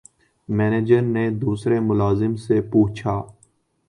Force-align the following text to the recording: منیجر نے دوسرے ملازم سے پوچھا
منیجر 0.49 1.01
نے 1.01 1.29
دوسرے 1.41 1.79
ملازم 1.79 2.35
سے 2.45 2.61
پوچھا 2.71 3.21